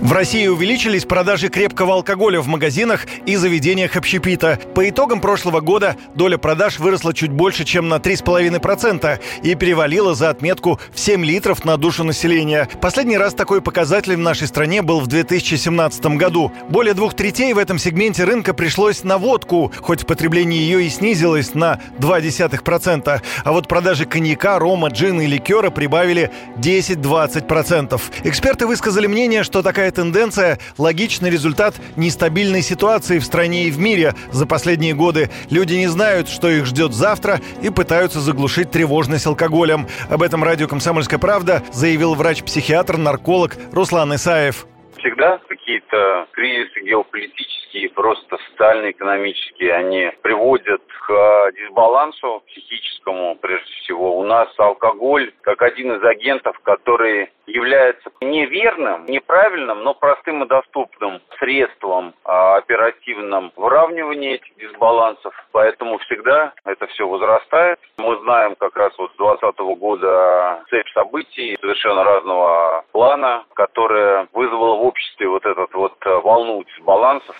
[0.00, 4.56] В России увеличились продажи крепкого алкоголя в магазинах и заведениях общепита.
[4.72, 10.30] По итогам прошлого года доля продаж выросла чуть больше, чем на 3,5% и перевалила за
[10.30, 12.68] отметку в 7 литров на душу населения.
[12.80, 16.52] Последний раз такой показатель в нашей стране был в 2017 году.
[16.68, 21.54] Более двух третей в этом сегменте рынка пришлось на водку, хоть потребление ее и снизилось
[21.54, 23.20] на 0,2%.
[23.44, 28.00] А вот продажи коньяка, рома, джина и ликера прибавили 10-20%.
[28.22, 34.14] Эксперты высказали мнение, что такая тенденция– логичный результат нестабильной ситуации в стране и в мире
[34.30, 35.30] за последние годы.
[35.50, 39.86] Люди не знают, что их ждет завтра и пытаются заглушить тревожность алкоголем.
[40.08, 44.66] Об этом радио «Комсомольская правда» заявил врач-психиатр, нарколог Руслан Исаев.
[44.98, 47.57] Всегда какие-то кризисы геополитические,
[47.94, 54.18] просто социально-экономические, они приводят к дисбалансу психическому, прежде всего.
[54.18, 61.20] У нас алкоголь как один из агентов, который является неверным, неправильным, но простым и доступным
[61.38, 65.34] средством а, оперативным выравнивания этих дисбалансов.
[65.52, 67.78] Поэтому всегда это все возрастает.
[67.98, 74.67] Мы знаем как раз вот с 2020 года цепь событий совершенно разного плана, которая вызвала
[75.28, 77.36] вот этот вот э, волну дисбалансов.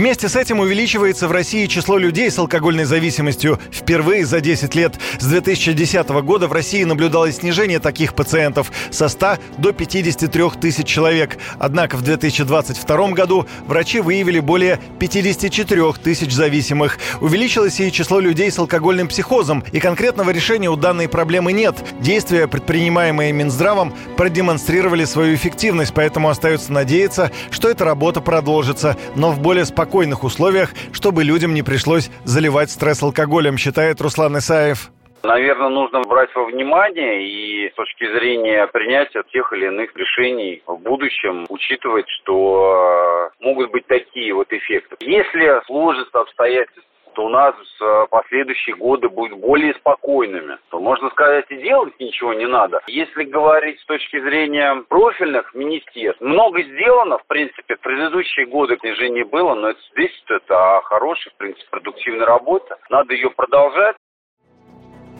[0.00, 4.94] Вместе с этим увеличивается в России число людей с алкогольной зависимостью впервые за 10 лет.
[5.18, 11.36] С 2010 года в России наблюдалось снижение таких пациентов со 100 до 53 тысяч человек.
[11.58, 16.98] Однако в 2022 году врачи выявили более 54 тысяч зависимых.
[17.20, 21.76] Увеличилось и число людей с алкогольным психозом, и конкретного решения у данной проблемы нет.
[22.00, 29.40] Действия, предпринимаемые Минздравом, продемонстрировали свою эффективность, поэтому остается надеяться, что эта работа продолжится, но в
[29.40, 34.90] более спокойном спокойных условиях, чтобы людям не пришлось заливать стресс алкоголем, считает Руслан Исаев.
[35.24, 40.76] Наверное, нужно брать во внимание и с точки зрения принятия тех или иных решений в
[40.76, 44.96] будущем учитывать, что могут быть такие вот эффекты.
[45.00, 51.46] Если сложится обстоятельства, то у нас э, последующие годы будут более спокойными, то можно сказать
[51.50, 52.80] и делать ничего не надо.
[52.86, 59.24] Если говорить с точки зрения профильных министерств, много сделано, в принципе, в предыдущие годы снижение
[59.24, 62.74] было, но это свидетельствует о хорошей, в принципе, продуктивной работе.
[62.88, 63.96] Надо ее продолжать.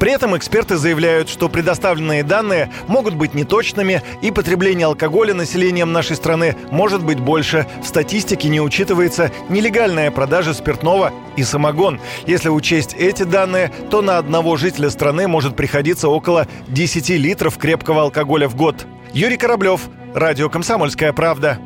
[0.01, 6.17] При этом эксперты заявляют, что предоставленные данные могут быть неточными, и потребление алкоголя населением нашей
[6.17, 7.67] страны может быть больше.
[7.83, 12.01] В статистике не учитывается нелегальная продажа спиртного и самогон.
[12.27, 18.01] Если учесть эти данные, то на одного жителя страны может приходиться около 10 литров крепкого
[18.03, 18.87] алкоголя в год.
[19.13, 19.83] Юрий Кораблев,
[20.15, 21.59] Радио «Комсомольская правда».